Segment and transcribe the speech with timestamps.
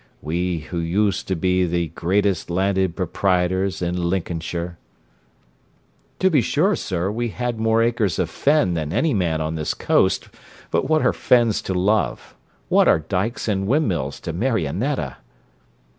[0.19, 4.79] we who used to be the greatest landed proprietors in Lincolnshire.'
[6.17, 9.75] 'To be sure, sir, we had more acres of fen than any man on this
[9.75, 10.29] coast:
[10.71, 12.33] but what are fens to love?
[12.67, 15.17] What are dykes and windmills to Marionetta?'